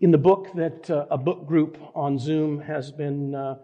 [0.00, 3.56] In the book that uh, a book group on Zoom has been uh,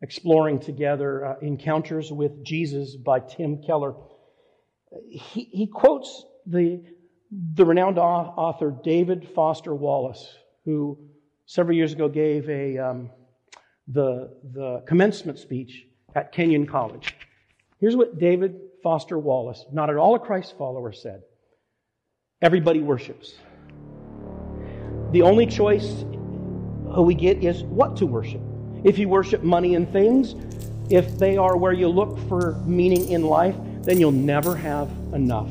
[0.00, 3.94] exploring together, uh, Encounters with Jesus by Tim Keller,
[5.10, 6.82] he, he quotes the,
[7.30, 10.34] the renowned author David Foster Wallace,
[10.64, 10.98] who
[11.44, 13.10] several years ago gave a, um,
[13.86, 15.84] the, the commencement speech
[16.14, 17.14] at Kenyon College.
[17.80, 21.22] Here's what David Foster Wallace, not at all a Christ follower, said
[22.40, 23.34] Everybody worships.
[25.12, 26.04] The only choice
[26.96, 28.40] we get is what to worship.
[28.82, 30.34] If you worship money and things,
[30.90, 35.50] if they are where you look for meaning in life, then you'll never have enough.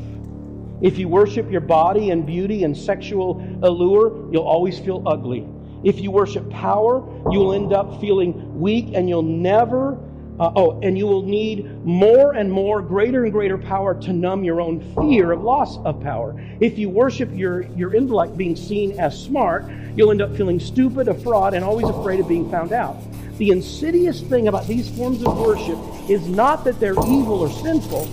[0.81, 5.47] If you worship your body and beauty and sexual allure, you'll always feel ugly.
[5.83, 9.97] If you worship power, you'll end up feeling weak and you'll never
[10.39, 14.43] uh, oh, and you will need more and more, greater and greater power to numb
[14.43, 16.35] your own fear of loss of power.
[16.59, 21.07] If you worship your, your intellect being seen as smart, you'll end up feeling stupid,
[21.07, 22.97] a fraud, and always afraid of being found out.
[23.37, 25.77] The insidious thing about these forms of worship
[26.09, 28.07] is not that they're evil or sinful,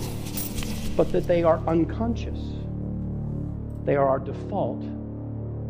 [0.95, 2.39] but that they are unconscious.
[3.85, 4.83] They are our default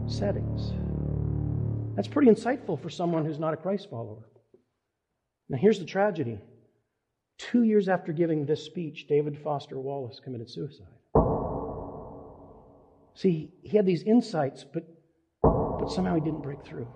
[0.07, 0.73] settings.
[1.95, 4.28] That's pretty insightful for someone who's not a Christ follower.
[5.49, 6.39] Now, here's the tragedy
[7.39, 10.85] Two years after giving this speech, David Foster Wallace committed suicide.
[13.15, 14.83] See, he had these insights, but,
[15.41, 16.87] but somehow he didn't break through.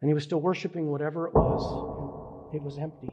[0.00, 3.10] And he was still worshiping whatever it was, and it was empty.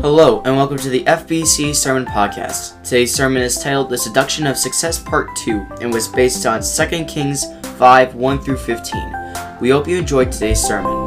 [0.00, 2.80] Hello, and welcome to the FBC Sermon Podcast.
[2.84, 7.04] Today's sermon is titled The Seduction of Success Part 2 and was based on 2
[7.06, 7.44] Kings
[7.76, 9.25] 5 1 through 15.
[9.60, 11.04] We hope you enjoyed today's sermon.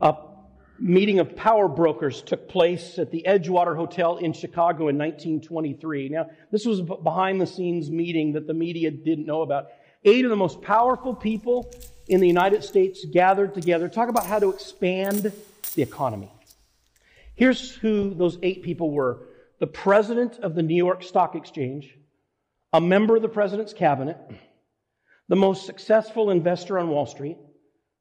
[0.00, 0.16] A
[0.78, 6.08] meeting of power brokers took place at the Edgewater Hotel in Chicago in 1923.
[6.08, 9.68] Now, this was a behind the scenes meeting that the media didn't know about.
[10.04, 11.70] Eight of the most powerful people
[12.08, 15.32] in the United States gathered together, to talk about how to expand
[15.74, 16.32] the economy.
[17.34, 19.20] Here's who those eight people were
[19.60, 21.96] the president of the New York Stock Exchange,
[22.72, 24.16] a member of the president's cabinet,
[25.28, 27.36] the most successful investor on Wall Street,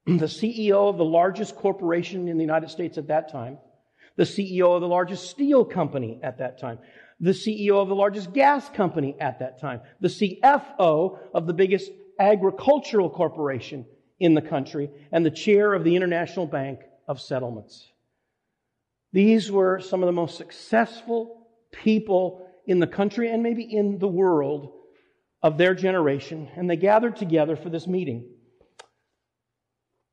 [0.05, 3.57] the CEO of the largest corporation in the United States at that time,
[4.15, 6.79] the CEO of the largest steel company at that time,
[7.19, 11.91] the CEO of the largest gas company at that time, the CFO of the biggest
[12.19, 13.85] agricultural corporation
[14.19, 17.91] in the country, and the chair of the International Bank of Settlements.
[19.11, 21.38] These were some of the most successful
[21.71, 24.73] people in the country and maybe in the world
[25.41, 28.29] of their generation, and they gathered together for this meeting.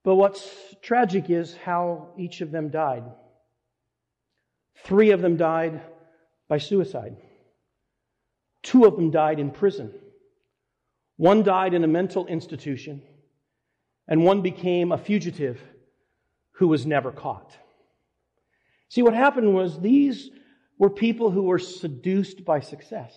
[0.05, 0.49] But what's
[0.83, 3.03] tragic is how each of them died.
[4.85, 5.81] Three of them died
[6.49, 7.17] by suicide.
[8.63, 9.93] Two of them died in prison.
[11.17, 13.03] One died in a mental institution,
[14.07, 15.61] and one became a fugitive
[16.53, 17.57] who was never caught.
[18.89, 20.31] See, what happened was these
[20.79, 23.15] were people who were seduced by success.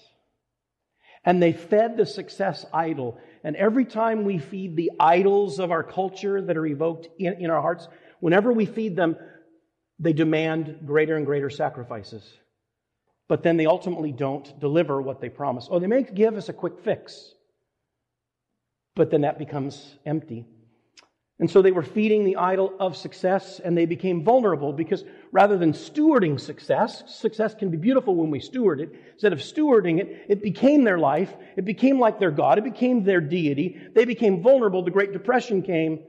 [1.26, 3.20] And they fed the success idol.
[3.44, 7.50] And every time we feed the idols of our culture that are evoked in, in
[7.50, 7.88] our hearts,
[8.20, 9.18] whenever we feed them,
[10.00, 12.24] they demand greater and greater sacrifices.
[13.28, 15.68] But then they ultimately don't deliver what they promise.
[15.70, 17.34] Oh, they may give us a quick fix,
[18.96, 20.48] but then that becomes empty.
[21.40, 25.58] And so they were feeding the idol of success and they became vulnerable because rather
[25.58, 28.90] than stewarding success, success can be beautiful when we steward it.
[29.14, 31.34] Instead of stewarding it, it became their life.
[31.56, 32.58] It became like their God.
[32.58, 33.80] It became their deity.
[33.96, 34.84] They became vulnerable.
[34.84, 36.00] The Great Depression came.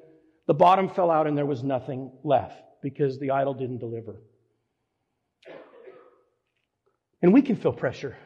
[0.49, 4.17] The bottom fell out and there was nothing left because the idol didn't deliver.
[7.23, 8.17] And we can feel pressure,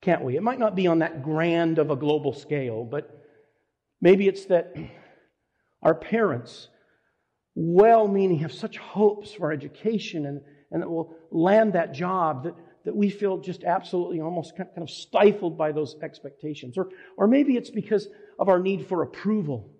[0.00, 0.36] can't we?
[0.36, 3.10] It might not be on that grand of a global scale, but
[4.00, 4.76] maybe it's that
[5.82, 6.68] our parents,
[7.54, 12.44] well meaning, have such hopes for our education and, and that we'll land that job
[12.44, 16.78] that, that we feel just absolutely almost kind of stifled by those expectations.
[16.78, 18.08] Or, or maybe it's because
[18.38, 19.70] of our need for approval.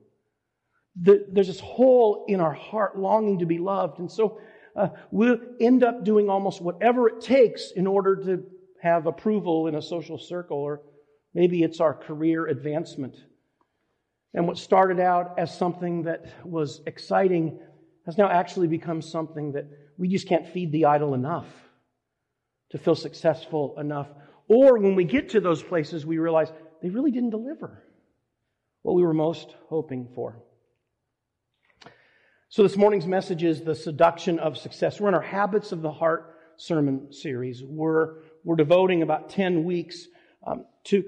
[1.00, 3.98] The, there's this hole in our heart longing to be loved.
[3.98, 4.40] And so
[4.76, 8.44] uh, we'll end up doing almost whatever it takes in order to
[8.82, 10.82] have approval in a social circle, or
[11.34, 13.16] maybe it's our career advancement.
[14.34, 17.58] And what started out as something that was exciting
[18.06, 19.67] has now actually become something that
[19.99, 21.46] we just can't feed the idol enough
[22.70, 24.08] to feel successful enough.
[24.49, 26.50] Or when we get to those places, we realize
[26.82, 27.82] they really didn't deliver
[28.82, 30.43] what we were most hoping for.
[32.49, 35.00] So, this morning's message is the seduction of success.
[35.00, 37.62] We're in our habits of the heart sermon series.
[37.64, 40.06] We're, we're devoting about 10 weeks
[40.46, 41.05] um, to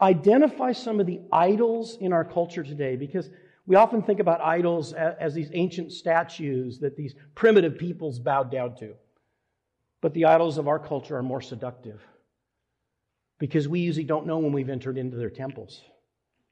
[0.00, 3.30] identify some of the idols in our culture today because
[3.66, 8.74] we often think about idols as, these ancient statues that these primitive peoples bowed down
[8.76, 8.94] to.
[10.00, 12.00] But the idols of our culture are more seductive
[13.38, 15.82] because we usually don't know when we've entered into their temples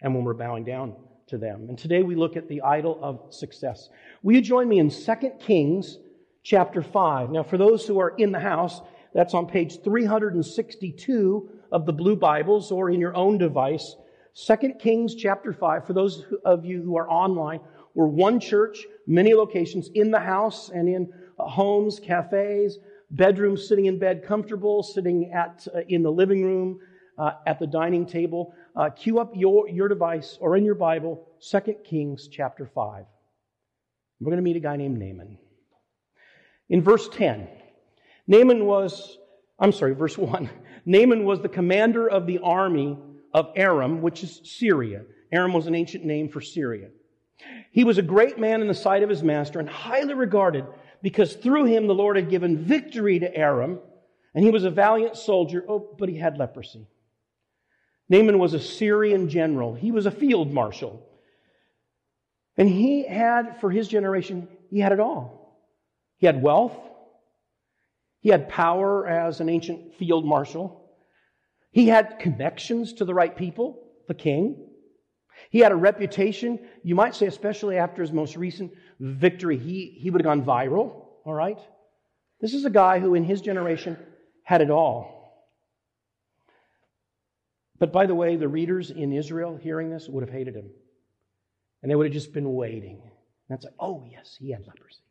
[0.03, 0.95] and when we're bowing down
[1.29, 1.67] to them.
[1.69, 3.89] And today we look at the idol of success.
[4.23, 5.99] Will you join me in 2 Kings
[6.43, 7.31] chapter 5?
[7.31, 8.81] Now, for those who are in the house,
[9.17, 13.97] that's on page 362 of the Blue Bibles or in your own device.
[14.35, 15.87] 2 Kings chapter 5.
[15.87, 17.61] For those of you who are online,
[17.95, 22.77] we're one church, many locations in the house and in uh, homes, cafes,
[23.11, 26.79] bedrooms, sitting in bed comfortable, sitting at, uh, in the living room,
[27.17, 28.53] uh, at the dining table.
[28.77, 33.07] Uh, cue up your, your device or in your Bible, 2 Kings chapter 5.
[34.21, 35.39] We're going to meet a guy named Naaman.
[36.69, 37.49] In verse 10,
[38.27, 39.19] Naaman was,
[39.59, 40.51] I'm sorry, verse 1.
[40.87, 42.99] Naaman was the commander of the army
[43.33, 45.03] of Aram, which is Syria.
[45.33, 46.89] Aram was an ancient name for Syria.
[47.71, 50.65] He was a great man in the sight of his master and highly regarded
[51.03, 53.79] because through him the Lord had given victory to Aram,
[54.35, 56.87] and he was a valiant soldier, oh, but he had leprosy.
[58.09, 59.75] Naaman was a Syrian general.
[59.75, 61.07] He was a field marshal.
[62.57, 65.61] And he had, for his generation, he had it all.
[66.19, 66.77] He had wealth.
[68.27, 70.91] He had power as an ancient field marshal.
[71.71, 74.67] He had connections to the right people, the king.
[75.51, 80.11] He had a reputation, you might say, especially after his most recent victory, he, he
[80.11, 81.61] would have gone viral, all right?
[82.41, 83.97] This is a guy who, in his generation,
[84.43, 85.47] had it all.
[87.79, 90.69] But by the way, the readers in Israel hearing this would have hated him.
[91.81, 93.03] And they would have just been waiting.
[93.05, 93.11] And
[93.49, 95.06] that's like, oh, yes, he had leprosy.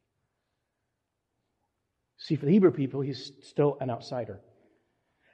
[2.25, 4.39] See, for the Hebrew people, he's still an outsider.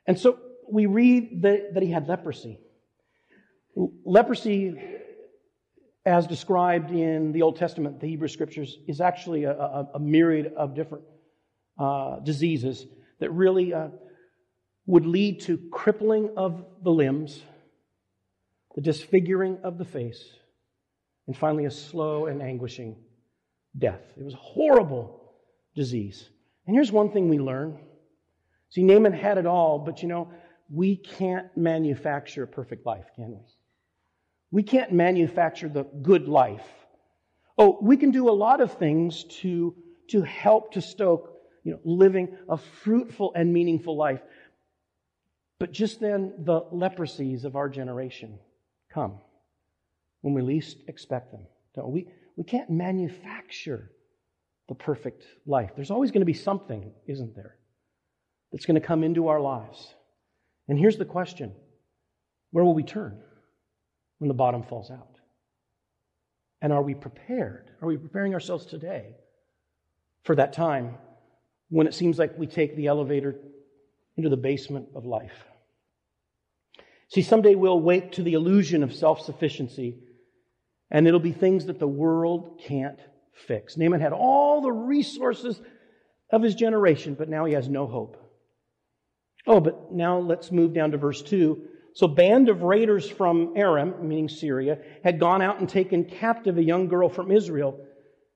[0.06, 0.38] And so
[0.70, 2.60] we read that, that he had leprosy.
[4.04, 4.76] Leprosy,
[6.06, 10.52] as described in the Old Testament, the Hebrew Scriptures, is actually a, a, a myriad
[10.58, 11.06] of different
[11.80, 12.86] uh, diseases
[13.22, 13.88] that really uh,
[14.86, 17.42] would lead to crippling of the limbs,
[18.76, 20.22] the disfiguring of the face,
[21.28, 22.98] and finally a slow and anguishing
[23.78, 24.02] death.
[24.18, 25.32] It was a horrible
[25.74, 26.28] disease.
[26.66, 27.80] And here's one thing we learn.
[28.70, 30.32] See, Naaman had it all, but you know,
[30.70, 33.40] we can't manufacture a perfect life, can we?
[34.52, 36.68] We can't manufacture the good life.
[37.58, 39.76] Oh, we can do a lot of things to,
[40.10, 44.22] to help to stoke, you know, living a fruitful and meaningful life.
[45.60, 48.40] But just then, the leprosies of our generation
[48.92, 49.20] come
[50.22, 51.46] when we least expect them.
[51.76, 52.08] Don't we?
[52.36, 53.92] We can't manufacture
[54.68, 55.72] the perfect life.
[55.76, 57.58] There's always going to be something, isn't there,
[58.52, 59.94] that's going to come into our lives.
[60.68, 61.54] And here's the question
[62.52, 63.20] where will we turn
[64.20, 65.18] when the bottom falls out?
[66.62, 67.72] And are we prepared?
[67.82, 69.16] Are we preparing ourselves today
[70.24, 70.96] for that time
[71.70, 73.36] when it seems like we take the elevator
[74.16, 75.46] into the basement of life?
[77.08, 79.98] See, someday we'll wake to the illusion of self sufficiency,
[80.90, 83.00] and it'll be things that the world can't
[83.48, 83.78] fix.
[83.78, 85.60] Naaman had all the resources
[86.32, 88.18] of his generation, but now he has no hope.
[89.48, 91.64] Oh, but now let's move down to verse 2.
[91.94, 96.64] So, band of raiders from Aram, meaning Syria, had gone out and taken captive a
[96.64, 97.86] young girl from Israel,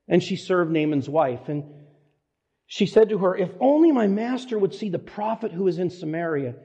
[0.08, 1.48] and she served Naaman's wife.
[1.48, 1.64] And
[2.66, 5.88] she said to her, If only my master would see the prophet who is in
[5.88, 6.56] Samaria,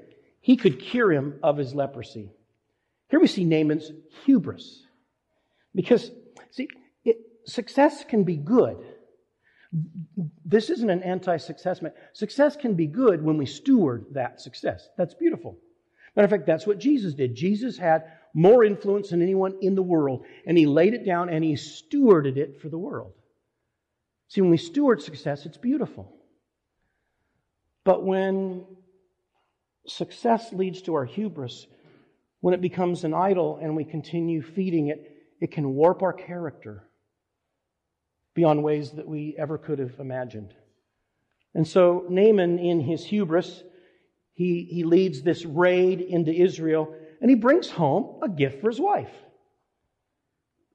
[0.42, 2.32] he could cure him of his leprosy.
[3.10, 3.90] Here we see Naaman's
[4.26, 4.84] hubris.
[5.74, 6.12] Because,
[6.52, 6.68] see,
[7.46, 8.78] success can be good.
[10.46, 11.82] This isn't an anti success.
[12.14, 14.90] Success can be good when we steward that success.
[14.98, 15.58] That's beautiful.
[16.16, 17.36] Matter of fact, that's what Jesus did.
[17.36, 21.44] Jesus had more influence than anyone in the world, and he laid it down and
[21.44, 23.14] he stewarded it for the world.
[24.28, 26.14] See, when we steward success, it's beautiful.
[27.84, 28.66] But when
[29.88, 31.66] success leads to our hubris,
[32.42, 36.84] when it becomes an idol and we continue feeding it, it can warp our character
[38.34, 40.54] beyond ways that we ever could have imagined.
[41.54, 43.64] And so Naaman, in his hubris,
[44.34, 48.80] he, he leads this raid into Israel and he brings home a gift for his
[48.80, 49.12] wife.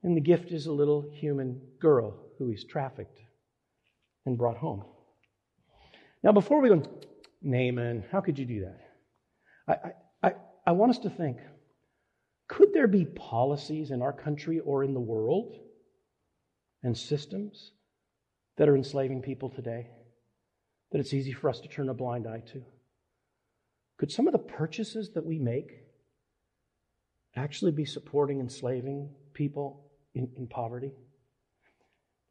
[0.03, 3.19] And the gift is a little human girl who he's trafficked
[4.25, 4.85] and brought home.
[6.23, 6.83] Now, before we go,
[7.41, 8.79] Naaman, how could you do that?
[9.67, 10.33] I, I,
[10.67, 11.37] I want us to think
[12.47, 15.59] could there be policies in our country or in the world
[16.83, 17.71] and systems
[18.57, 19.87] that are enslaving people today?
[20.91, 22.63] that it's easy for us to turn a blind eye to?
[23.97, 25.83] Could some of the purchases that we make
[27.35, 30.93] actually be supporting enslaving people in, in poverty?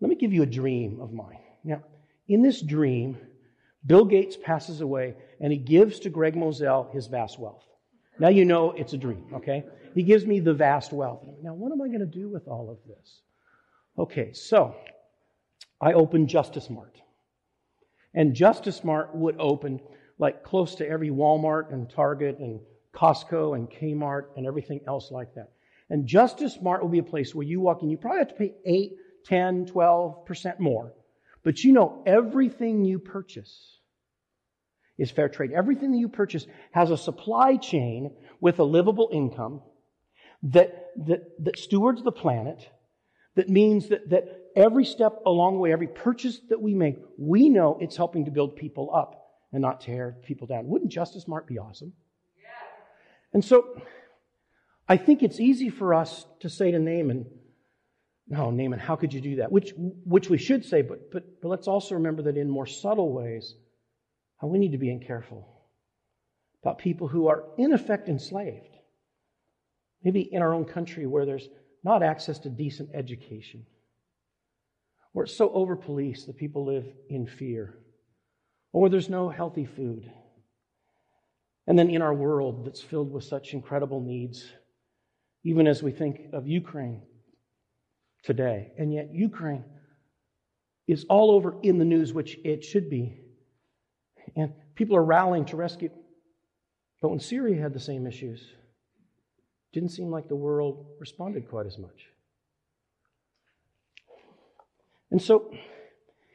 [0.01, 1.41] Let me give you a dream of mine.
[1.65, 1.83] Now,
[2.29, 3.19] in this dream,
[3.85, 7.65] Bill Gates passes away and he gives to Greg Moselle his vast wealth.
[8.19, 9.65] Now you know it's a dream, okay?
[9.95, 11.23] He gives me the vast wealth.
[11.43, 13.21] Now, what am I going to do with all of this?
[13.99, 14.75] Okay, so
[15.81, 17.01] I opened Justice Mart.
[18.15, 19.81] And Justice Mart would open
[20.19, 22.61] like close to every Walmart and Target and
[22.95, 25.53] Costco and Kmart and everything else like that.
[25.91, 28.35] And Justice Mart will be a place where you walk in, you probably have to
[28.35, 28.93] pay 8,
[29.27, 30.93] 10, 12% more.
[31.43, 33.79] But you know everything you purchase
[34.99, 35.53] is fair trade.
[35.53, 38.11] Everything that you purchase has a supply chain
[38.41, 39.63] with a livable income
[40.43, 42.69] that, that, that stewards the planet,
[43.37, 47.49] that means that, that every step along the way, every purchase that we make, we
[47.49, 50.67] know it's helping to build people up and not tear people down.
[50.67, 51.93] Wouldn't Justice Mart be awesome?
[52.37, 52.49] Yeah.
[53.35, 53.81] And so
[54.89, 57.27] I think it's easy for us to say to Naaman,
[58.29, 59.53] no, Naaman, how could you do that?
[59.53, 63.13] Which, which we should say, but, but, but let's also remember that in more subtle
[63.13, 63.55] ways,
[64.41, 65.47] how we need to be careful
[66.63, 68.77] about people who are in effect enslaved.
[70.03, 71.49] Maybe in our own country where there's
[71.87, 73.65] not access to decent education,
[75.13, 77.79] where it's so over policed that people live in fear,
[78.73, 80.11] or there's no healthy food.
[81.69, 84.45] And then in our world that's filled with such incredible needs,
[85.45, 87.03] even as we think of Ukraine
[88.25, 88.73] today.
[88.77, 89.65] And yet, Ukraine
[90.89, 93.21] is all over in the news, which it should be.
[94.35, 95.91] And people are rallying to rescue.
[97.01, 98.45] But when Syria had the same issues,
[99.77, 102.09] didn't seem like the world responded quite as much.
[105.11, 105.53] And so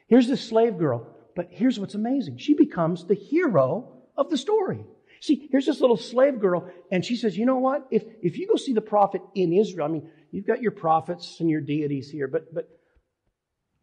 [0.07, 2.37] here's this slave girl, but here's what's amazing.
[2.37, 4.85] She becomes the hero of the story.
[5.21, 7.87] See, here's this little slave girl, and she says, You know what?
[7.89, 11.37] If, if you go see the prophet in Israel, I mean, you've got your prophets
[11.39, 12.69] and your deities here, but, but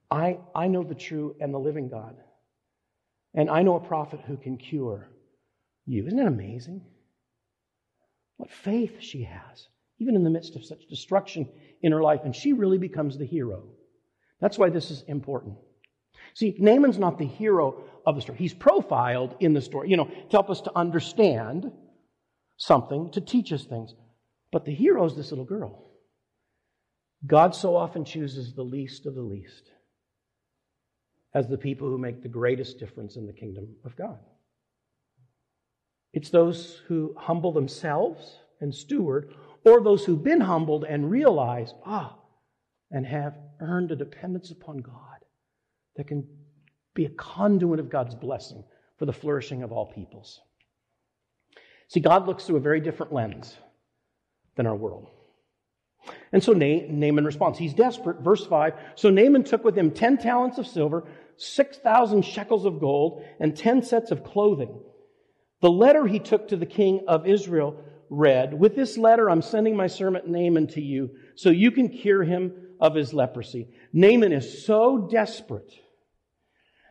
[0.09, 2.15] I, I know the true and the living God.
[3.35, 5.11] And I know a prophet who can cure
[5.85, 6.07] you.
[6.07, 6.83] Isn't that amazing?
[8.39, 9.69] What faith she has,
[9.99, 11.49] even in the midst of such destruction
[11.83, 12.21] in her life.
[12.25, 13.65] And she really becomes the hero.
[14.41, 15.57] That's why this is important.
[16.35, 18.39] See, Naaman's not the hero of the story.
[18.39, 21.71] He's profiled in the story, you know, to help us to understand
[22.57, 23.95] something, to teach us things.
[24.53, 25.91] But the hero is this little girl.
[27.27, 29.73] God so often chooses the least of the least
[31.35, 34.19] as the people who make the greatest difference in the kingdom of God.
[36.13, 39.35] It's those who humble themselves and steward,
[39.65, 42.17] or those who've been humbled and realize, ah,
[42.91, 44.95] and have earned a dependence upon God
[45.97, 46.27] that can
[46.95, 48.65] be a conduit of God's blessing
[48.99, 50.41] for the flourishing of all peoples.
[51.89, 53.57] See, God looks through a very different lens
[54.57, 55.09] than our world.
[56.33, 57.59] And so Naaman responds.
[57.59, 58.21] He's desperate.
[58.21, 58.75] Verse 5.
[58.95, 61.05] So Naaman took with him 10 talents of silver,
[61.37, 64.81] 6,000 shekels of gold, and 10 sets of clothing.
[65.61, 69.77] The letter he took to the king of Israel read, With this letter I'm sending
[69.77, 73.69] my servant Naaman to you, so you can cure him of his leprosy.
[73.93, 75.73] Naaman is so desperate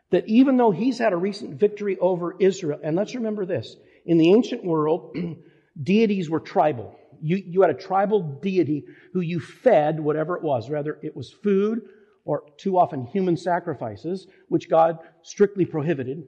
[0.09, 4.17] that even though he's had a recent victory over Israel, and let's remember this, in
[4.17, 5.15] the ancient world,
[5.83, 6.97] deities were tribal.
[7.21, 11.31] You, you had a tribal deity who you fed whatever it was, whether it was
[11.31, 11.81] food
[12.25, 16.23] or too often human sacrifices, which God strictly prohibited.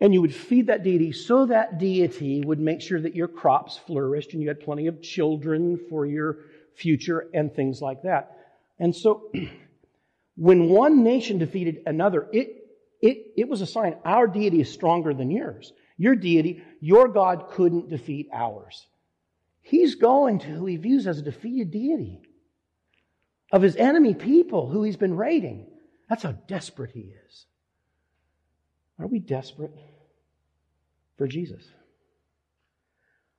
[0.00, 3.78] And you would feed that deity so that deity would make sure that your crops
[3.86, 6.38] flourished and you had plenty of children for your
[6.74, 8.36] future and things like that.
[8.78, 9.30] And so
[10.36, 12.48] when one nation defeated another, it,
[13.00, 15.72] it, it was a sign our deity is stronger than yours.
[15.96, 18.86] Your deity, your God couldn't defeat ours.
[19.62, 22.20] He's going to who he views as a defeated deity
[23.50, 25.66] of his enemy people who he's been raiding.
[26.08, 27.46] That's how desperate he is.
[28.98, 29.74] Are we desperate
[31.18, 31.64] for Jesus?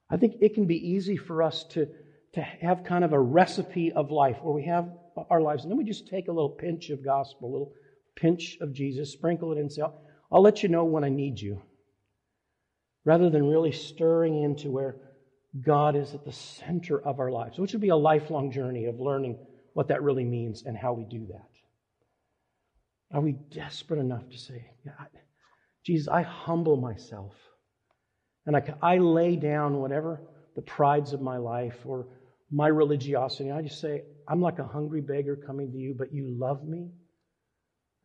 [0.09, 1.87] I think it can be easy for us to,
[2.33, 4.89] to have kind of a recipe of life where we have
[5.29, 7.73] our lives and then we just take a little pinch of gospel, a little
[8.15, 11.09] pinch of Jesus, sprinkle it in, and say, I'll, I'll let you know when I
[11.09, 11.61] need you.
[13.03, 14.95] Rather than really stirring into where
[15.61, 18.99] God is at the center of our lives, which would be a lifelong journey of
[18.99, 19.37] learning
[19.73, 21.49] what that really means and how we do that.
[23.11, 25.07] Are we desperate enough to say, God,
[25.87, 27.33] Jesus, I humble myself
[28.45, 30.21] and I, I lay down whatever
[30.53, 32.07] the prides of my life or
[32.51, 33.51] my religiosity.
[33.51, 36.89] I just say, I'm like a hungry beggar coming to you, but you love me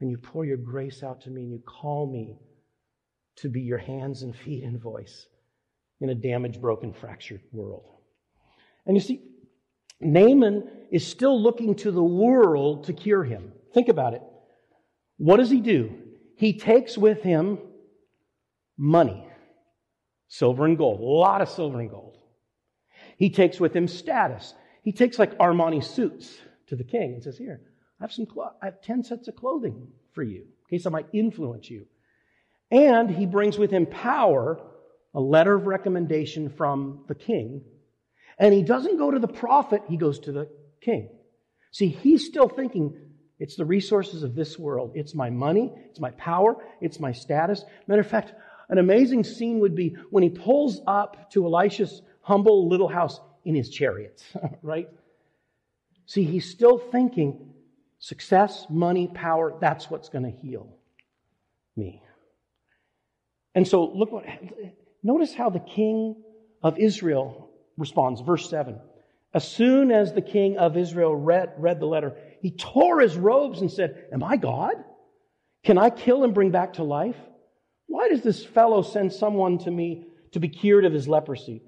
[0.00, 2.38] and you pour your grace out to me and you call me
[3.38, 5.26] to be your hands and feet and voice
[6.00, 7.86] in a damaged, broken, fractured world.
[8.86, 9.24] And you see,
[10.00, 13.50] Naaman is still looking to the world to cure him.
[13.74, 14.22] Think about it.
[15.16, 15.98] What does he do?
[16.36, 17.58] He takes with him
[18.82, 19.24] money,
[20.26, 22.18] silver and gold, a lot of silver and gold.
[23.16, 24.54] He takes with him status.
[24.82, 26.36] He takes like Armani suits
[26.66, 27.60] to the king and says, Here,
[28.00, 30.90] I have some, clo- I have 10 sets of clothing for you in case I
[30.90, 31.86] might influence you.
[32.72, 34.58] And he brings with him power,
[35.14, 37.62] a letter of recommendation from the king.
[38.36, 40.48] And he doesn't go to the prophet, he goes to the
[40.80, 41.08] king.
[41.70, 42.96] See, he's still thinking
[43.38, 44.92] it's the resources of this world.
[44.94, 47.64] It's my money, it's my power, it's my status.
[47.86, 48.32] Matter of fact,
[48.72, 53.54] an amazing scene would be when he pulls up to Elisha's humble little house in
[53.54, 54.24] his chariot,
[54.62, 54.88] right?
[56.06, 57.50] See, he's still thinking
[57.98, 60.74] success, money, power, that's what's going to heal
[61.76, 62.02] me.
[63.54, 64.24] And so look what,
[65.02, 66.16] notice how the king
[66.62, 68.22] of Israel responds.
[68.22, 68.80] Verse 7.
[69.34, 73.60] As soon as the king of Israel read, read the letter, he tore his robes
[73.60, 74.76] and said, Am I God?
[75.62, 77.16] Can I kill and bring back to life?
[77.92, 81.60] Why does this fellow send someone to me to be cured of his leprosy?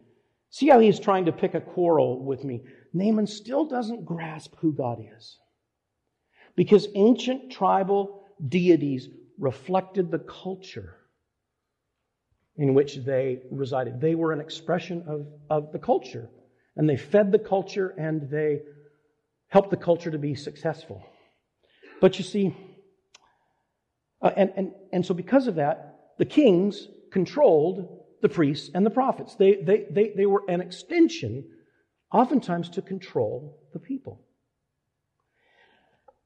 [0.48, 2.62] See how he's trying to pick a quarrel with me.
[2.94, 5.36] Naaman still doesn't grasp who God is.
[6.56, 10.96] Because ancient tribal deities reflected the culture
[12.56, 14.00] in which they resided.
[14.00, 16.30] They were an expression of, of the culture.
[16.74, 18.62] And they fed the culture and they
[19.48, 21.04] helped the culture to be successful.
[22.00, 22.56] But you see,
[24.22, 28.90] uh, and, and, and so because of that, the kings controlled the priests and the
[28.90, 29.34] prophets.
[29.36, 31.44] They, they, they, they were an extension,
[32.12, 34.20] oftentimes, to control the people.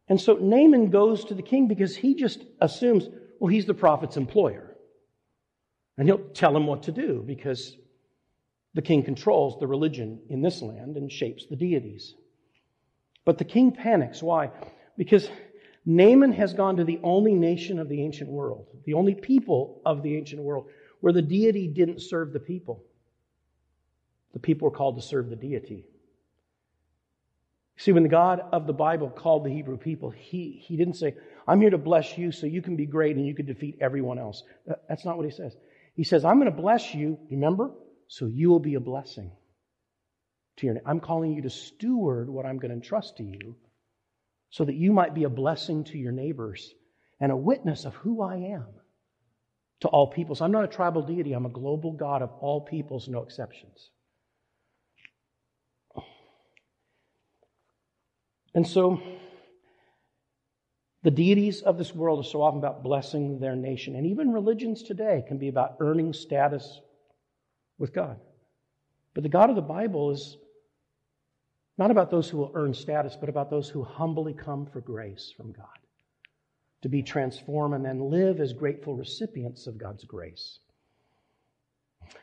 [0.09, 4.17] And so Naaman goes to the king because he just assumes, well, he's the prophet's
[4.17, 4.75] employer.
[5.97, 7.77] And he'll tell him what to do because
[8.75, 12.15] the king controls the religion in this land and shapes the deities.
[13.25, 14.23] But the king panics.
[14.23, 14.51] Why?
[14.97, 15.29] Because
[15.89, 20.03] Naaman has gone to the only nation of the ancient world, the only people of
[20.03, 20.67] the ancient world,
[21.01, 22.85] where the deity didn't serve the people.
[24.35, 25.87] The people were called to serve the deity.
[27.79, 31.15] See, when the God of the Bible called the Hebrew people, he, he didn't say,
[31.47, 34.19] I'm here to bless you so you can be great and you can defeat everyone
[34.19, 34.43] else.
[34.91, 35.57] That's not what he says.
[35.95, 37.71] He says, I'm going to bless you, remember?
[38.09, 39.33] So you will be a blessing
[40.59, 43.57] to your I'm calling you to steward what I'm going to entrust to you
[44.51, 46.75] so that you might be a blessing to your neighbors
[47.21, 48.67] and a witness of who I am
[49.81, 50.41] to all peoples.
[50.41, 53.91] I'm not a tribal deity, I'm a global God of all peoples, no exceptions.
[58.55, 59.01] And so,
[61.05, 63.95] the deities of this world are so often about blessing their nation.
[63.95, 66.81] And even religions today can be about earning status
[67.79, 68.19] with God.
[69.15, 70.37] But the God of the Bible is
[71.79, 75.33] not about those who will earn status, but about those who humbly come for grace
[75.37, 75.67] from God
[76.83, 80.61] to be transformed and then live as grateful recipients of God's grace.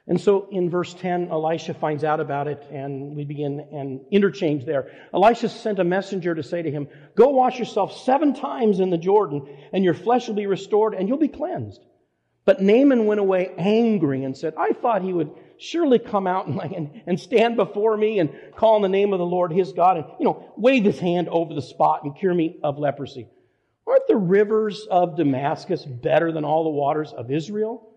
[0.08, 4.66] And so in verse 10, Elisha finds out about it and we begin an interchange
[4.66, 4.92] there.
[5.14, 8.98] Elisha sent a messenger to say to him, Go wash yourself seven times in the
[8.98, 11.82] Jordan and your flesh will be restored and you'll be cleansed.
[12.46, 16.60] But Naaman went away angry and said, I thought he would surely come out and,
[16.62, 19.98] and, and stand before me and call on the name of the Lord his God
[19.98, 23.28] and, you know, wave his hand over the spot and cure me of leprosy.
[23.88, 27.90] Aren't the rivers of Damascus better than all the waters of Israel?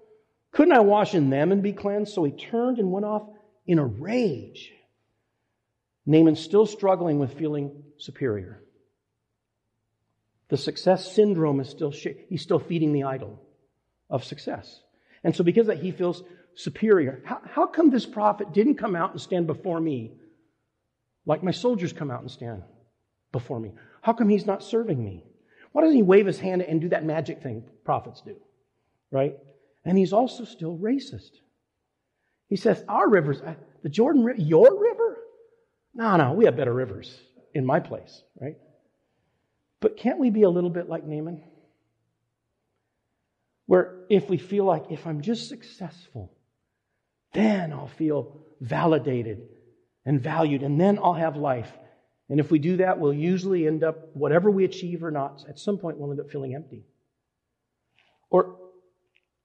[0.52, 2.12] Couldn't I wash in them and be cleansed?
[2.12, 3.22] So he turned and went off
[3.66, 4.72] in a rage.
[6.06, 8.62] Naaman still struggling with feeling superior.
[10.48, 13.38] The success syndrome is still, he's still feeding the idol
[14.08, 14.80] of success.
[15.22, 16.22] And so because that, he feels
[16.58, 17.22] superior.
[17.24, 20.12] How, how come this prophet didn't come out and stand before me
[21.24, 22.64] like my soldiers come out and stand
[23.30, 23.72] before me?
[24.02, 25.24] How come he's not serving me?
[25.70, 28.36] Why doesn't he wave his hand and do that magic thing prophets do?
[29.12, 29.38] Right?
[29.84, 31.30] And he's also still racist.
[32.48, 35.18] He says, Our rivers, uh, the Jordan River, your river?
[35.94, 37.16] No, no, we have better rivers
[37.54, 38.56] in my place, right?
[39.80, 41.44] But can't we be a little bit like Naaman?
[43.66, 46.32] Where if we feel like if I'm just successful,
[47.32, 49.42] then I'll feel validated
[50.04, 51.70] and valued, and then I'll have life.
[52.28, 55.58] And if we do that, we'll usually end up, whatever we achieve or not, at
[55.58, 56.84] some point we'll end up feeling empty.
[58.30, 58.56] Or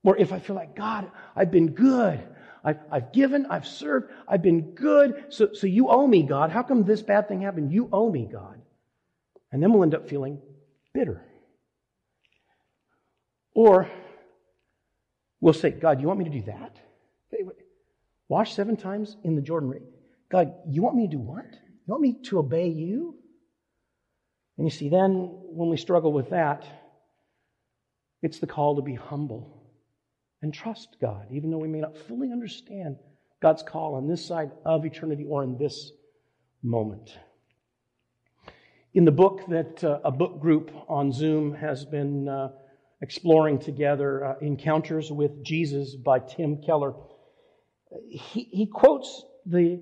[0.03, 2.21] or if I feel like, God, I've been good.
[2.63, 5.25] I've, I've given, I've served, I've been good.
[5.29, 6.49] So, so you owe me, God.
[6.49, 7.71] How come this bad thing happened?
[7.71, 8.61] You owe me, God.
[9.51, 10.39] And then we'll end up feeling
[10.93, 11.23] bitter.
[13.53, 13.89] Or
[15.39, 16.75] we'll say, God, you want me to do that?
[18.33, 19.85] Wash seven times in the Jordan River.
[20.31, 21.45] God, you want me to do what?
[21.45, 23.15] You want me to obey you?
[24.57, 26.65] And you see, then when we struggle with that,
[28.23, 29.71] it's the call to be humble
[30.41, 32.95] and trust God, even though we may not fully understand
[33.39, 35.91] God's call on this side of eternity or in this
[36.63, 37.15] moment.
[38.95, 42.49] In the book that uh, a book group on Zoom has been uh,
[42.99, 46.95] exploring together, uh, Encounters with Jesus by Tim Keller,
[48.09, 49.81] he, he quotes the,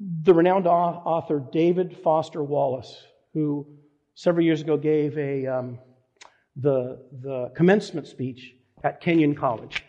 [0.00, 3.02] the renowned author David Foster Wallace,
[3.34, 3.66] who
[4.14, 5.78] several years ago gave a, um,
[6.56, 9.84] the, the commencement speech at Kenyon College.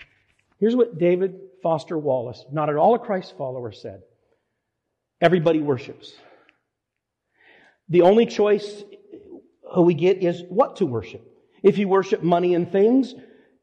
[0.60, 4.02] Here's what David Foster Wallace, not at all a Christ follower, said
[5.22, 6.14] Everybody worships.
[7.88, 8.84] The only choice
[9.78, 11.26] we get is what to worship.
[11.62, 13.16] If you worship money and things,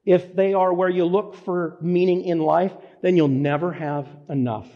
[0.05, 4.69] if they are where you look for meaning in life, then you'll never have enough.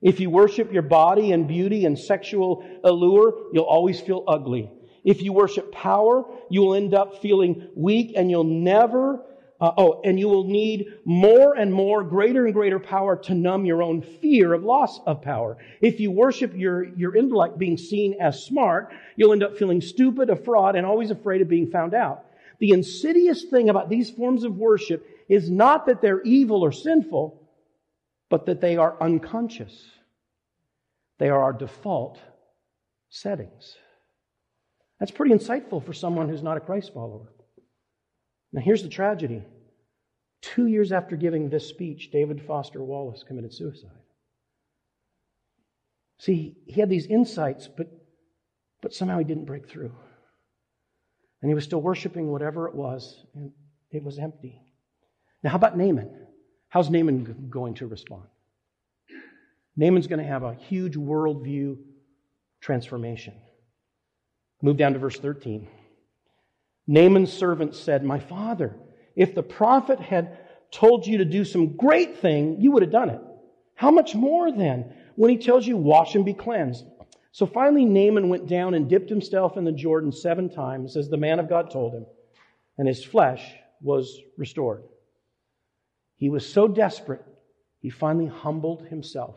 [0.00, 4.70] If you worship your body and beauty and sexual allure, you'll always feel ugly.
[5.02, 9.22] If you worship power, you will end up feeling weak and you'll never,
[9.60, 13.64] uh, oh, and you will need more and more, greater and greater power to numb
[13.64, 15.58] your own fear of loss of power.
[15.80, 20.30] If you worship your, your intellect being seen as smart, you'll end up feeling stupid,
[20.30, 22.23] a fraud, and always afraid of being found out.
[22.58, 27.48] The insidious thing about these forms of worship is not that they're evil or sinful,
[28.30, 29.90] but that they are unconscious.
[31.18, 32.18] They are our default
[33.08, 33.76] settings.
[34.98, 37.32] That's pretty insightful for someone who's not a Christ follower.
[38.52, 39.42] Now, here's the tragedy.
[40.40, 43.90] Two years after giving this speech, David Foster Wallace committed suicide.
[46.18, 47.88] See, he had these insights, but,
[48.80, 49.92] but somehow he didn't break through.
[51.44, 53.52] And he was still worshiping whatever it was, and
[53.90, 54.62] it was empty.
[55.42, 56.08] Now, how about Naaman?
[56.70, 58.22] How's Naaman going to respond?
[59.76, 61.76] Naaman's going to have a huge worldview
[62.62, 63.34] transformation.
[64.62, 65.68] Move down to verse 13.
[66.86, 68.74] Naaman's servant said, My father,
[69.14, 70.38] if the prophet had
[70.70, 73.20] told you to do some great thing, you would have done it.
[73.74, 76.86] How much more then when he tells you, Wash and be cleansed?
[77.34, 81.16] So finally, Naaman went down and dipped himself in the Jordan seven times, as the
[81.16, 82.06] man of God told him,
[82.78, 84.84] and his flesh was restored.
[86.14, 87.24] He was so desperate,
[87.80, 89.34] he finally humbled himself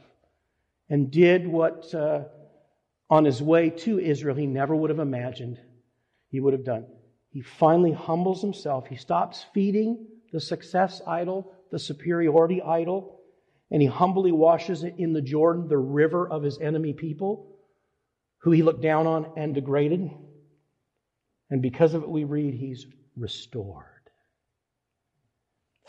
[0.87, 2.25] and did what uh,
[3.09, 5.59] on his way to Israel he never would have imagined
[6.29, 6.85] he would have done.
[7.31, 8.85] He finally humbles himself.
[8.85, 13.21] He stops feeding the success idol, the superiority idol,
[13.71, 17.56] and he humbly washes it in the Jordan, the river of his enemy people,
[18.47, 20.09] who he looked down on and degraded.
[21.49, 22.85] And because of it, we read he's
[23.17, 23.83] restored.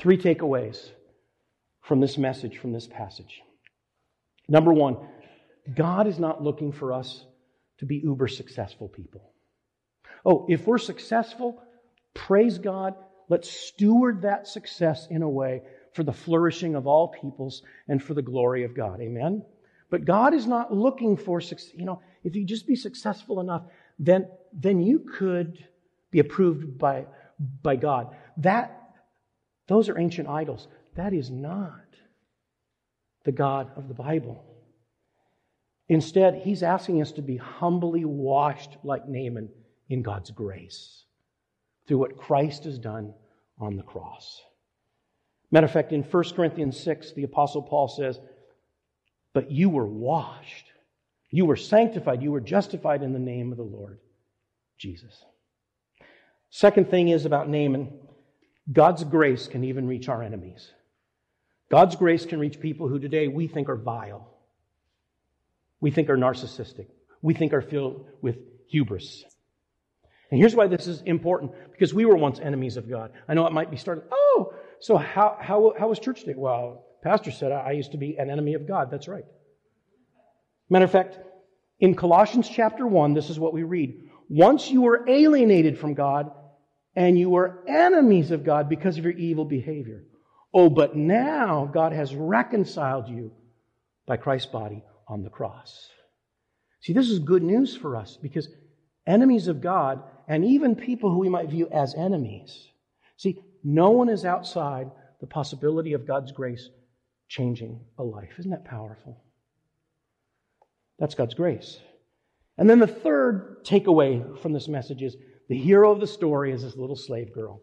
[0.01, 0.91] Three takeaways
[1.83, 3.43] from this message, from this passage.
[4.49, 4.97] Number one,
[5.73, 7.25] God is not looking for us
[7.79, 9.33] to be uber successful people.
[10.27, 11.63] Oh, if we're successful,
[12.13, 12.95] praise God.
[13.29, 15.63] Let's steward that success in a way
[15.95, 19.01] for the flourishing of all peoples and for the glory of God.
[19.01, 19.45] Amen?
[19.93, 21.71] But God is not looking for, success.
[21.77, 23.63] you know, if you just be successful enough,
[23.99, 25.65] then, then you could
[26.11, 27.07] be approved by,
[27.63, 28.15] by God.
[28.37, 28.93] That,
[29.67, 30.69] those are ancient idols.
[30.95, 31.73] That is not
[33.25, 34.45] the God of the Bible.
[35.89, 39.49] Instead, he's asking us to be humbly washed like Naaman
[39.89, 41.05] in God's grace
[41.87, 43.15] through what Christ has done
[43.59, 44.43] on the cross.
[45.51, 48.21] Matter of fact, in 1 Corinthians 6, the Apostle Paul says,
[49.33, 50.67] But you were washed,
[51.31, 53.99] you were sanctified, you were justified in the name of the Lord
[54.79, 55.25] Jesus.
[56.51, 57.93] Second thing is about Naaman
[58.71, 60.71] God's grace can even reach our enemies.
[61.71, 64.29] God's grace can reach people who today we think are vile
[65.81, 66.87] we think are narcissistic.
[67.23, 68.37] We think are filled with
[68.69, 69.25] hubris.
[70.31, 73.13] And here's why this is important because we were once enemies of God.
[73.29, 76.35] I know it might be starting, oh, so how, how, how was church today?
[76.37, 78.91] Well, Pastor said I used to be an enemy of God.
[78.91, 79.25] That's right.
[80.71, 81.19] Matter of fact,
[81.81, 84.11] in Colossians chapter 1, this is what we read.
[84.29, 86.31] Once you were alienated from God
[86.95, 90.05] and you were enemies of God because of your evil behavior.
[90.53, 93.33] Oh, but now God has reconciled you
[94.07, 95.89] by Christ's body on the cross.
[96.81, 98.49] See, this is good news for us because
[99.07, 102.69] enemies of God, and even people who we might view as enemies,
[103.17, 106.69] see, no one is outside the possibility of God's grace
[107.29, 108.31] changing a life.
[108.39, 109.23] Isn't that powerful?
[110.99, 111.79] That's God's grace.
[112.57, 115.17] And then the third takeaway from this message is
[115.49, 117.63] the hero of the story is this little slave girl.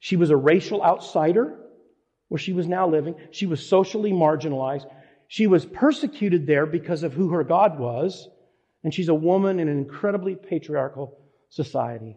[0.00, 1.58] She was a racial outsider
[2.28, 3.14] where she was now living.
[3.30, 4.86] She was socially marginalized.
[5.28, 8.28] She was persecuted there because of who her God was.
[8.82, 12.16] And she's a woman in an incredibly patriarchal society.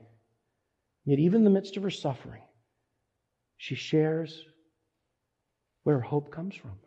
[1.06, 2.44] Yet, even in the midst of her suffering,
[3.58, 4.44] she shares
[5.84, 6.78] where her hope comes from.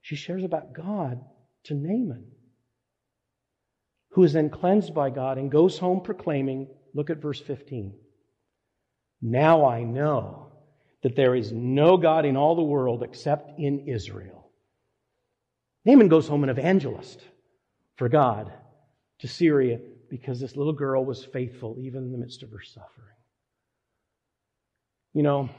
[0.00, 1.20] She shares about God
[1.64, 2.26] to Naaman,
[4.10, 7.94] who is then cleansed by God and goes home proclaiming, look at verse 15.
[9.20, 10.52] Now I know
[11.02, 14.50] that there is no God in all the world except in Israel.
[15.84, 17.20] Naaman goes home an evangelist
[17.96, 18.52] for God
[19.20, 19.78] to Syria
[20.10, 23.08] because this little girl was faithful even in the midst of her suffering.
[25.14, 25.50] You know,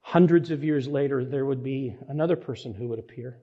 [0.00, 3.38] hundreds of years later, there would be another person who would appear,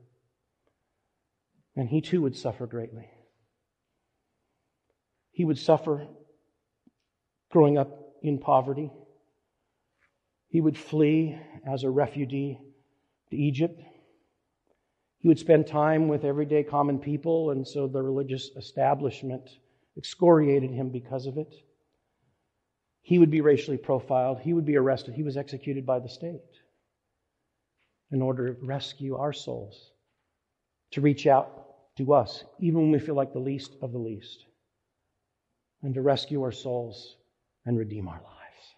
[1.75, 3.07] and he too would suffer greatly.
[5.31, 6.07] He would suffer
[7.51, 7.89] growing up
[8.21, 8.91] in poverty.
[10.47, 12.59] He would flee as a refugee
[13.29, 13.81] to Egypt.
[15.19, 19.49] He would spend time with everyday common people, and so the religious establishment
[19.97, 21.53] excoriated him because of it.
[23.01, 24.39] He would be racially profiled.
[24.39, 25.13] He would be arrested.
[25.13, 26.41] He was executed by the state
[28.11, 29.91] in order to rescue our souls,
[30.91, 31.64] to reach out
[31.97, 34.45] to us, even when we feel like the least of the least,
[35.81, 37.15] and to rescue our souls
[37.65, 38.75] and redeem our lives.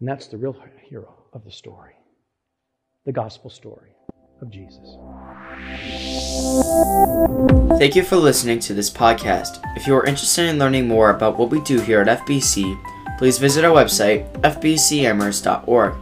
[0.00, 0.56] And that's the real
[0.88, 1.94] hero of the story
[3.06, 3.90] the gospel story
[4.42, 4.96] of Jesus.
[7.78, 9.60] Thank you for listening to this podcast.
[9.76, 12.78] If you are interested in learning more about what we do here at FBC,
[13.18, 15.94] please visit our website, fbcamherst.org.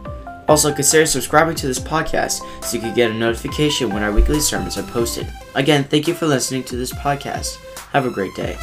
[0.49, 4.39] Also, consider subscribing to this podcast so you can get a notification when our weekly
[4.39, 5.31] sermons are posted.
[5.53, 7.57] Again, thank you for listening to this podcast.
[7.91, 8.57] Have a great day.